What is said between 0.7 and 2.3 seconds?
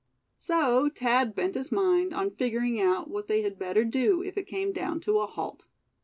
Thad bent his mind